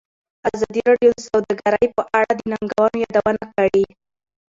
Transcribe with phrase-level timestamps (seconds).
[0.51, 3.83] ازادي راډیو د سوداګري په اړه د ننګونو یادونه کړې.